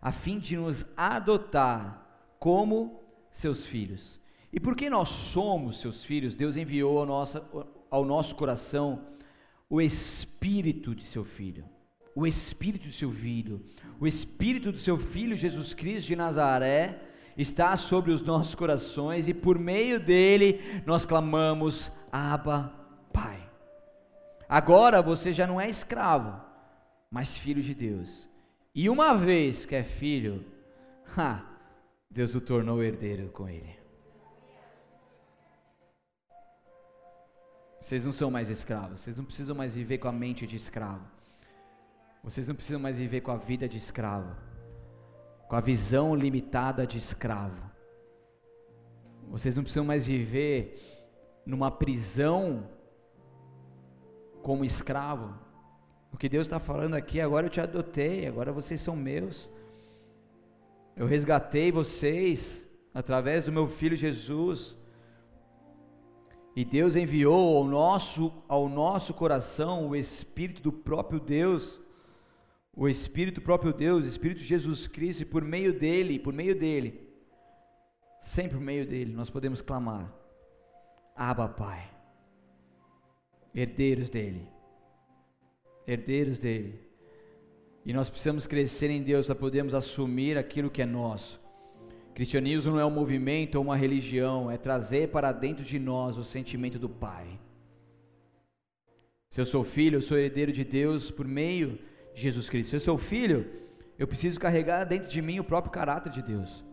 [0.00, 2.06] a fim de nos adotar
[2.38, 4.20] como seus filhos.
[4.52, 9.06] E porque nós somos seus filhos, Deus enviou ao nosso, ao nosso coração
[9.70, 11.71] o Espírito de seu Filho.
[12.14, 13.64] O Espírito de seu Filho.
[13.98, 17.00] O Espírito do seu Filho Jesus Cristo de Nazaré
[17.36, 22.72] está sobre os nossos corações e por meio dele nós clamamos: Abba,
[23.12, 23.48] Pai.
[24.48, 26.40] Agora você já não é escravo,
[27.10, 28.28] mas filho de Deus.
[28.74, 30.44] E uma vez que é filho,
[31.16, 31.44] ha,
[32.10, 33.80] Deus o tornou herdeiro com ele.
[37.80, 41.04] Vocês não são mais escravos, vocês não precisam mais viver com a mente de escravo.
[42.22, 44.36] Vocês não precisam mais viver com a vida de escravo,
[45.48, 47.70] com a visão limitada de escravo.
[49.28, 50.78] Vocês não precisam mais viver
[51.44, 52.68] numa prisão
[54.42, 55.34] como escravo.
[56.12, 59.50] O que Deus está falando aqui, agora eu te adotei, agora vocês são meus.
[60.94, 64.76] Eu resgatei vocês através do meu filho Jesus.
[66.54, 71.80] E Deus enviou ao nosso, ao nosso coração o Espírito do próprio Deus,
[72.74, 77.08] o Espírito próprio Deus, o Espírito Jesus Cristo, e por meio dele, por meio dele,
[78.20, 80.12] sempre por meio dele, nós podemos clamar:
[81.14, 81.90] Abba, Pai,
[83.54, 84.48] herdeiros dele,
[85.86, 86.80] herdeiros dele.
[87.84, 91.40] E nós precisamos crescer em Deus para podermos assumir aquilo que é nosso.
[92.14, 96.24] Cristianismo não é um movimento ou uma religião, é trazer para dentro de nós o
[96.24, 97.40] sentimento do Pai.
[99.30, 101.78] Se eu sou filho, eu sou herdeiro de Deus por meio
[102.14, 102.70] Jesus Cristo.
[102.70, 103.46] Se eu sou filho,
[103.98, 106.64] eu preciso carregar dentro de mim o próprio caráter de Deus.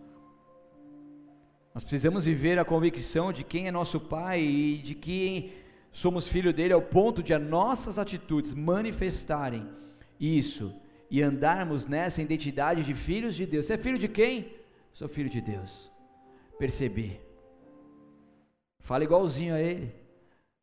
[1.73, 5.54] Nós precisamos viver a convicção de quem é nosso Pai e de que
[5.91, 9.67] somos filho dele ao ponto de as nossas atitudes manifestarem
[10.19, 10.73] isso
[11.10, 13.65] e andarmos nessa identidade de filhos de Deus.
[13.65, 14.54] Você é filho de quem?
[14.93, 15.91] Sou filho de Deus.
[16.58, 17.19] Percebi.
[18.80, 19.93] Fala igualzinho a Ele.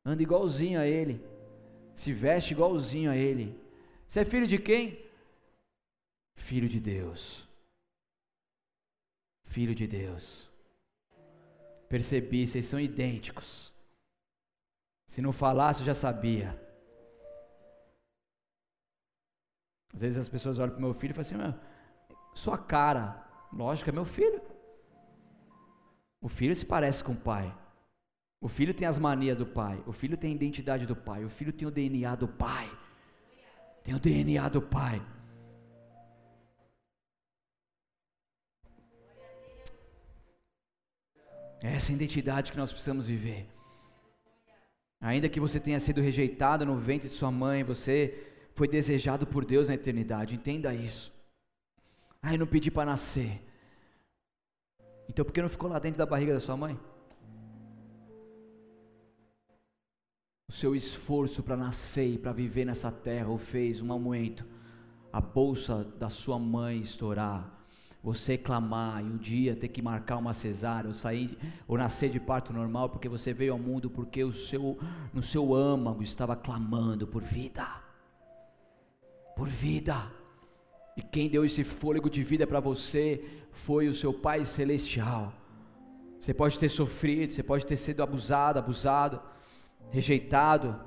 [0.05, 1.21] Anda igualzinho a Ele.
[1.95, 3.57] Se veste igualzinho a Ele.
[4.07, 5.05] Você é filho de quem?
[6.37, 7.47] Filho de Deus.
[9.45, 10.51] Filho de Deus.
[11.89, 13.73] Percebi, vocês são idênticos.
[15.09, 16.61] Se não falasse, eu já sabia.
[19.95, 21.61] Às vezes as pessoas olham para o meu filho e falam assim:
[22.35, 24.41] sua cara Lógico, é meu filho.
[26.21, 27.55] O filho se parece com o pai.
[28.41, 29.83] O filho tem as manias do pai.
[29.87, 31.25] O filho tem a identidade do pai.
[31.25, 32.71] O filho tem o DNA do pai.
[33.87, 35.01] Tem o DNA do pai.
[41.63, 43.47] É essa identidade que nós precisamos viver.
[45.01, 49.45] Ainda que você tenha sido rejeitado no ventre de sua mãe, você foi desejado por
[49.45, 50.35] Deus na eternidade.
[50.35, 51.15] Entenda isso.
[52.21, 53.41] Ai, não pedi para nascer.
[55.09, 56.77] Então por que não ficou lá dentro da barriga da sua mãe?
[60.49, 64.47] O seu esforço para nascer e para viver nessa terra o fez um aumento.
[65.13, 67.53] A bolsa da sua mãe estourar.
[68.01, 72.21] Você clamar e um dia ter que marcar uma cesárea ou sair ou nascer de
[72.21, 74.79] parto normal porque você veio ao mundo porque o seu
[75.13, 77.67] no seu âmago estava clamando por vida.
[79.35, 79.97] Por vida.
[80.97, 85.33] E quem deu esse fôlego de vida para você foi o seu Pai Celestial.
[86.21, 89.21] Você pode ter sofrido, você pode ter sido abusado, abusado,
[89.91, 90.79] rejeitado,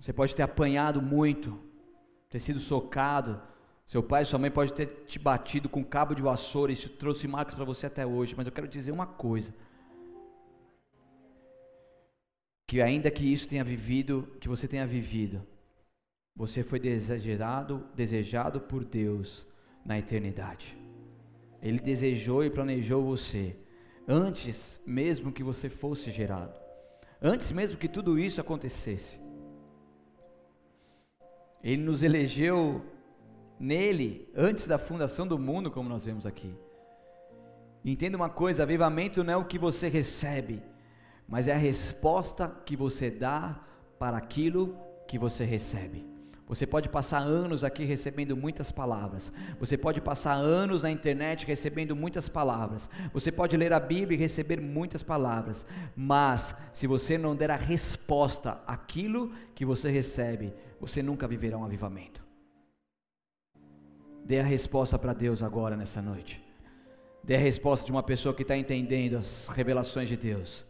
[0.00, 1.58] você pode ter apanhado muito,
[2.28, 3.40] ter sido socado.
[3.86, 7.26] Seu pai e sua mãe pode ter te batido com cabo de vassoura, isso trouxe
[7.26, 9.54] marcas para você até hoje, mas eu quero dizer uma coisa.
[12.66, 15.42] Que ainda que isso tenha vivido, que você tenha vivido,
[16.36, 19.46] você foi desejado, desejado por Deus
[19.84, 20.76] na eternidade.
[21.62, 23.56] Ele desejou e planejou você
[24.06, 26.67] antes mesmo que você fosse gerado.
[27.20, 29.18] Antes mesmo que tudo isso acontecesse.
[31.62, 32.84] Ele nos elegeu
[33.58, 36.54] nele antes da fundação do mundo, como nós vemos aqui.
[37.84, 40.62] Entenda uma coisa: avivamento não é o que você recebe,
[41.26, 43.64] mas é a resposta que você dá
[43.98, 44.76] para aquilo
[45.08, 46.17] que você recebe.
[46.48, 49.30] Você pode passar anos aqui recebendo muitas palavras.
[49.60, 52.88] Você pode passar anos na internet recebendo muitas palavras.
[53.12, 55.66] Você pode ler a Bíblia e receber muitas palavras.
[55.94, 61.64] Mas, se você não der a resposta àquilo que você recebe, você nunca viverá um
[61.64, 62.24] avivamento.
[64.24, 66.42] Dê a resposta para Deus agora, nessa noite.
[67.22, 70.64] Dê a resposta de uma pessoa que está entendendo as revelações de Deus.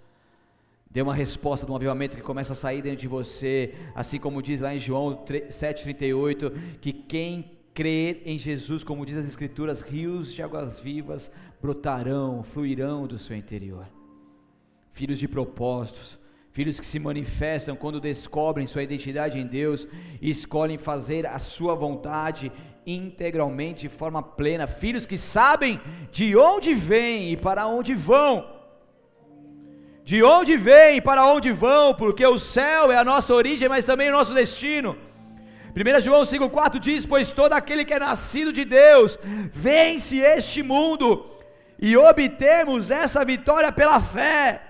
[0.91, 4.43] Dê uma resposta de um avivamento que começa a sair dentro de você, assim como
[4.43, 10.33] diz lá em João 7,38, que quem crer em Jesus, como diz as Escrituras, rios
[10.33, 11.31] de águas vivas
[11.61, 13.87] brotarão, fluirão do seu interior.
[14.93, 16.19] Filhos de propósitos,
[16.51, 19.87] filhos que se manifestam quando descobrem sua identidade em Deus
[20.21, 22.51] e escolhem fazer a sua vontade
[22.87, 25.79] integralmente, de forma plena, filhos que sabem
[26.11, 28.58] de onde vêm e para onde vão
[30.09, 34.09] de onde vêm para onde vão, porque o céu é a nossa origem, mas também
[34.09, 34.97] o nosso destino.
[35.77, 39.19] 1 João 5,4 diz: Pois todo aquele que é nascido de Deus
[39.53, 41.27] vence este mundo,
[41.79, 44.63] e obtemos essa vitória pela fé.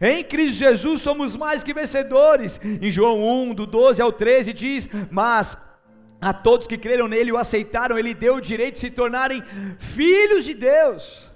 [0.00, 2.60] Em Cristo Jesus somos mais que vencedores.
[2.64, 5.56] Em João 1, do 12 ao 13, diz: Mas
[6.20, 9.44] a todos que creram nele e o aceitaram, ele deu o direito de se tornarem
[9.78, 11.31] filhos de Deus.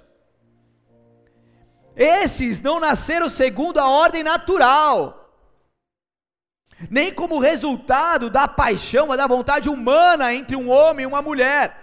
[1.97, 5.33] Esses não nasceram segundo a ordem natural,
[6.91, 11.75] nem como resultado da paixão, da vontade humana entre um homem e uma mulher,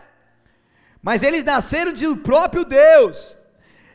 [1.03, 3.37] mas eles nasceram do próprio Deus.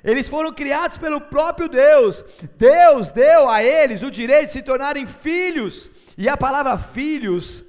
[0.04, 2.24] Eles foram criados pelo próprio Deus.
[2.58, 5.90] Deus deu a eles o direito de se tornarem filhos.
[6.18, 7.64] E a palavra filhos,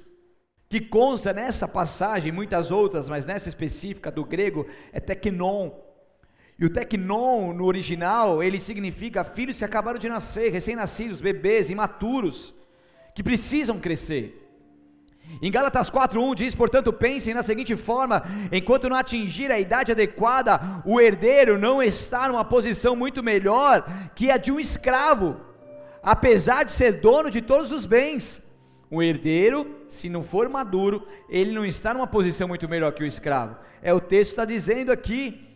[0.69, 5.71] que consta nessa passagem, muitas outras, mas nessa específica do grego, é teknon,
[6.61, 12.53] e o teknon no original, ele significa filhos que acabaram de nascer, recém-nascidos, bebês, imaturos,
[13.15, 14.37] que precisam crescer.
[15.41, 20.83] Em Gálatas 4:1 diz: "Portanto, pensem na seguinte forma: enquanto não atingir a idade adequada,
[20.85, 23.83] o herdeiro não está numa posição muito melhor
[24.13, 25.37] que a de um escravo,
[26.03, 28.39] apesar de ser dono de todos os bens.
[28.87, 33.07] O herdeiro, se não for maduro, ele não está numa posição muito melhor que o
[33.07, 33.55] escravo.
[33.81, 35.50] É o texto está dizendo aqui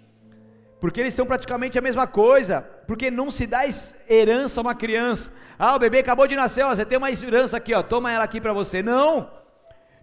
[0.86, 3.64] porque eles são praticamente a mesma coisa, porque não se dá
[4.08, 5.34] herança a uma criança.
[5.58, 8.24] Ah, o bebê acabou de nascer, ó, você tem uma herança aqui, ó, toma ela
[8.24, 8.84] aqui para você.
[8.84, 9.28] Não,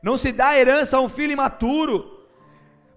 [0.02, 2.26] não se dá herança a um filho imaturo,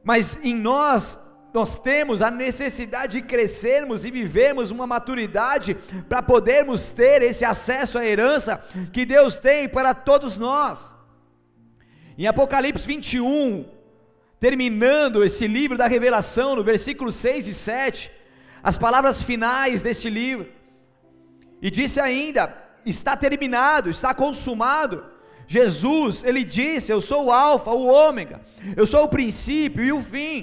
[0.04, 1.16] mas em nós,
[1.54, 5.76] nós temos a necessidade de crescermos e vivermos uma maturidade
[6.10, 10.92] para podermos ter esse acesso à herança que Deus tem para todos nós.
[12.18, 13.75] Em Apocalipse 21,
[14.46, 18.12] terminando esse livro da revelação, no versículo 6 e 7,
[18.62, 20.48] as palavras finais deste livro,
[21.60, 22.44] e disse ainda:
[22.86, 25.04] está terminado, está consumado.
[25.48, 28.40] Jesus, ele disse: Eu sou o Alfa, o Ômega,
[28.78, 30.38] eu sou o princípio e o fim.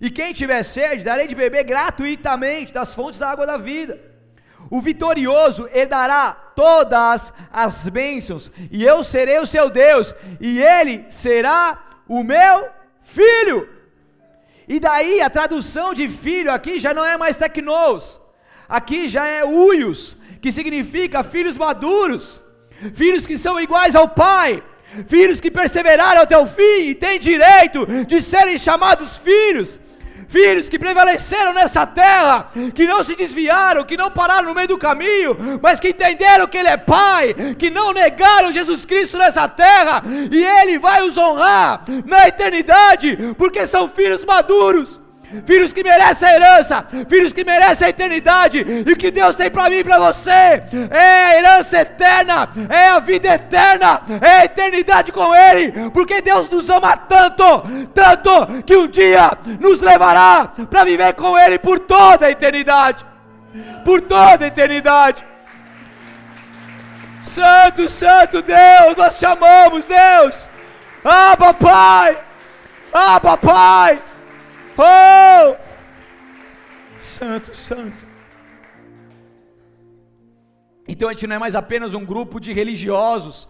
[0.00, 4.00] E quem tiver sede, darei de beber gratuitamente das fontes da água da vida.
[4.70, 11.60] O vitorioso herdará todas as bênçãos, e eu serei o seu Deus, e ele será
[12.08, 12.77] o meu
[13.08, 13.68] filho.
[14.68, 18.20] E daí a tradução de filho aqui já não é mais tecnos,
[18.68, 22.40] aqui já é uios, que significa filhos maduros,
[22.94, 24.62] filhos que são iguais ao pai,
[25.06, 29.80] filhos que perseveraram até o fim e têm direito de serem chamados filhos
[30.28, 34.78] filhos que prevaleceram nessa terra, que não se desviaram, que não pararam no meio do
[34.78, 40.02] caminho, mas que entenderam que Ele é Pai, que não negaram Jesus Cristo nessa terra,
[40.30, 45.00] e Ele vai os honrar na eternidade, porque são filhos maduros
[45.44, 49.50] filhos que merecem a herança, filhos que merecem a eternidade, e o que Deus tem
[49.50, 54.44] para mim e para você é a herança eterna, é a vida eterna, é a
[54.44, 57.62] eternidade com Ele, porque Deus nos ama tanto,
[57.94, 63.08] tanto, que um dia nos levará para viver com Ele por toda a eternidade
[63.84, 65.24] por toda a eternidade.
[67.22, 70.48] Santo, Santo Deus, nós te amamos, Deus.
[71.04, 72.18] Ah, papai.
[72.92, 74.00] Ah, papai.
[74.78, 75.56] Oh!
[76.98, 78.06] Santo, santo.
[80.86, 83.48] Então a gente não é mais apenas um grupo de religiosos.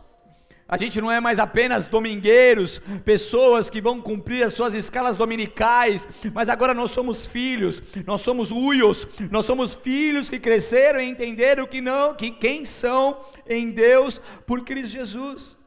[0.67, 6.07] A gente não é mais apenas domingueiros, pessoas que vão cumprir as suas escalas dominicais,
[6.35, 11.67] mas agora nós somos filhos, nós somos uios, nós somos filhos que cresceram e entenderam
[11.67, 13.19] que não, que quem são
[13.49, 15.58] em Deus por Cristo Jesus.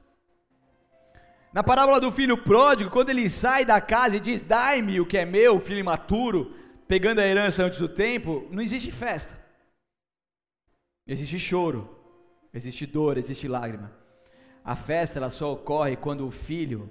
[1.53, 5.17] Na parábola do filho pródigo, quando ele sai da casa e diz: Dai-me o que
[5.17, 6.53] é meu, filho imaturo,
[6.87, 9.39] pegando a herança antes do tempo, não existe festa.
[11.05, 11.89] Existe choro,
[12.53, 13.91] existe dor, existe lágrima.
[14.63, 16.89] A festa ela só ocorre quando o filho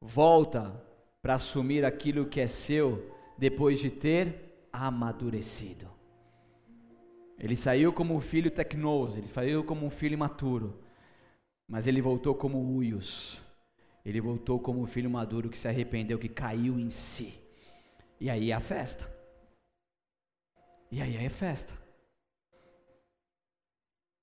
[0.00, 0.82] volta
[1.20, 5.90] para assumir aquilo que é seu depois de ter amadurecido.
[7.38, 10.78] Ele saiu como um filho tecnoso, ele saiu como um filho imaturo,
[11.68, 13.40] mas ele voltou como uios.
[14.04, 17.34] Ele voltou como um filho maduro que se arrependeu, que caiu em si.
[18.20, 19.12] E aí é a festa.
[20.90, 21.74] E aí é festa.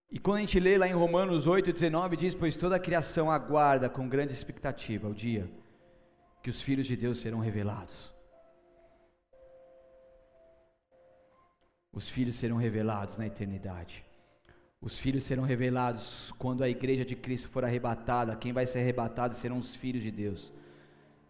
[0.09, 3.29] E quando a gente lê lá em Romanos 8, 19, diz: Pois toda a criação
[3.29, 5.49] aguarda com grande expectativa o dia
[6.41, 8.13] que os filhos de Deus serão revelados.
[11.91, 14.05] Os filhos serão revelados na eternidade.
[14.83, 18.35] Os filhos serão revelados quando a igreja de Cristo for arrebatada.
[18.35, 20.51] Quem vai ser arrebatado serão os filhos de Deus.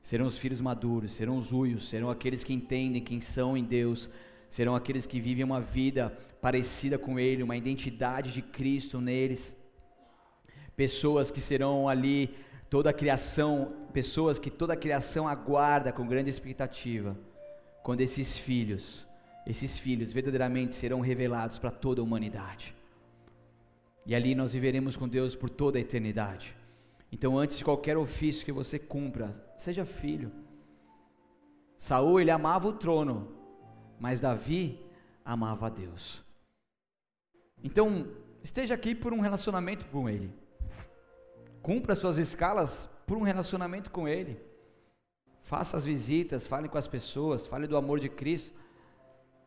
[0.02, 4.10] Serão os filhos maduros, serão os uios, serão aqueles que entendem quem são em Deus,
[4.50, 9.56] serão aqueles que vivem uma vida parecida com Ele, uma identidade de Cristo neles.
[10.76, 12.36] Pessoas que serão ali,
[12.72, 17.16] toda a criação, pessoas que toda a criação aguarda com grande expectativa,
[17.84, 19.06] quando esses filhos,
[19.46, 22.74] esses filhos verdadeiramente serão revelados para toda a humanidade.
[24.06, 26.56] E ali nós viveremos com Deus por toda a eternidade.
[27.12, 30.32] Então, antes de qualquer ofício que você cumpra, seja filho.
[31.78, 33.36] Saul ele amava o trono,
[34.00, 34.80] mas Davi
[35.24, 36.24] amava a Deus.
[37.64, 38.08] Então,
[38.44, 40.34] esteja aqui por um relacionamento com Ele.
[41.62, 44.38] Cumpra suas escalas por um relacionamento com Ele.
[45.44, 48.52] Faça as visitas, fale com as pessoas, fale do amor de Cristo.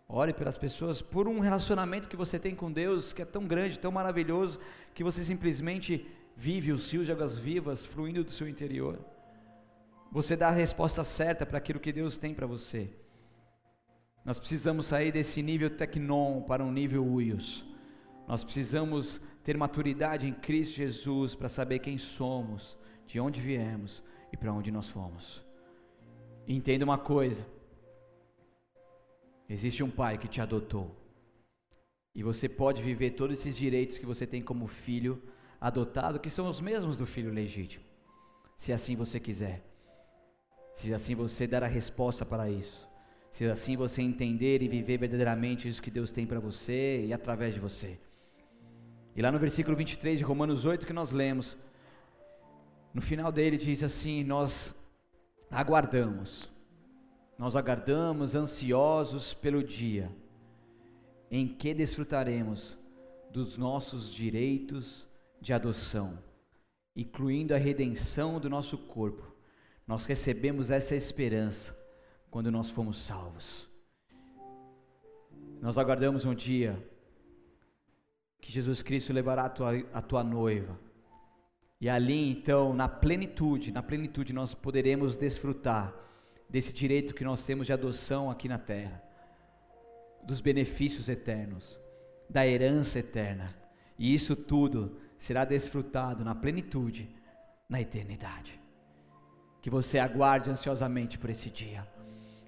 [0.09, 3.79] Ore pelas pessoas por um relacionamento que você tem com Deus que é tão grande,
[3.79, 4.61] tão maravilhoso,
[4.95, 8.99] que você simplesmente vive os rios de águas vivas fluindo do seu interior.
[10.13, 12.89] Você dá a resposta certa para aquilo que Deus tem para você.
[14.25, 17.65] Nós precisamos sair desse nível tecnon para um nível uios.
[18.29, 22.77] Nós precisamos ter maturidade em Cristo Jesus para saber quem somos,
[23.07, 24.03] de onde viemos
[24.33, 25.45] e para onde nós fomos.
[26.47, 27.47] Entenda uma coisa:
[29.49, 30.95] existe um pai que te adotou.
[32.15, 35.23] E você pode viver todos esses direitos que você tem como filho
[35.61, 37.85] adotado, que são os mesmos do filho legítimo,
[38.57, 39.63] se assim você quiser.
[40.75, 42.87] Se assim você der a resposta para isso.
[43.31, 47.55] Se assim você entender e viver verdadeiramente isso que Deus tem para você e através
[47.55, 47.99] de você.
[49.15, 51.57] E lá no versículo 23 de Romanos 8 que nós lemos,
[52.93, 54.75] no final dele diz assim: Nós
[55.51, 56.51] aguardamos,
[57.39, 60.11] nós aguardamos ansiosos pelo dia
[61.31, 62.77] em que desfrutaremos
[63.31, 65.07] dos nossos direitos
[65.41, 66.19] de adoção,
[66.95, 69.35] incluindo a redenção do nosso corpo.
[69.87, 71.77] Nós recebemos essa esperança
[72.31, 73.69] quando nós fomos salvos.
[75.61, 76.83] Nós aguardamos um dia
[78.41, 80.79] que Jesus Cristo levará a tua, a tua noiva.
[81.81, 85.95] E ali então, na plenitude, na plenitude nós poderemos desfrutar
[86.49, 89.03] desse direito que nós temos de adoção aqui na terra,
[90.23, 91.79] dos benefícios eternos,
[92.29, 93.55] da herança eterna.
[93.99, 97.09] E isso tudo será desfrutado na plenitude,
[97.69, 98.61] na eternidade.
[99.63, 101.87] Que você aguarde ansiosamente por esse dia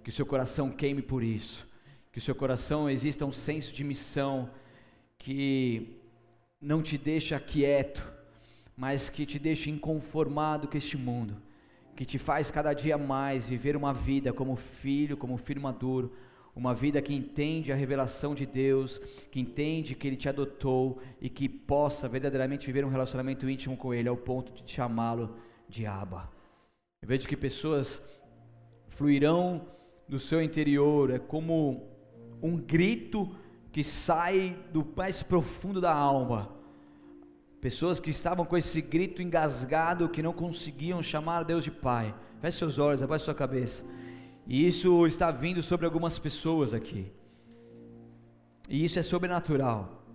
[0.08, 1.68] que o seu coração queime por isso,
[2.10, 4.48] que o seu coração exista um senso de missão
[5.18, 6.00] que
[6.58, 8.02] não te deixa quieto,
[8.74, 11.36] mas que te deixa inconformado com este mundo,
[11.98, 16.12] que te faz cada dia mais viver uma vida como filho, como filho maduro,
[16.54, 18.98] uma vida que entende a revelação de Deus,
[19.32, 23.92] que entende que Ele te adotou e que possa verdadeiramente viver um relacionamento íntimo com
[23.92, 25.34] Ele ao ponto de chamá-lo
[25.68, 26.30] de Abba.
[27.02, 28.00] Eu vejo que pessoas
[28.86, 29.66] fluirão
[30.08, 31.82] do seu interior, é como
[32.40, 33.34] um grito
[33.72, 36.57] que sai do mais profundo da alma.
[37.60, 42.14] Pessoas que estavam com esse grito engasgado, que não conseguiam chamar Deus de Pai.
[42.40, 43.82] Feche seus olhos, abaixe sua cabeça.
[44.46, 47.10] E isso está vindo sobre algumas pessoas aqui.
[48.68, 50.06] E isso é sobrenatural.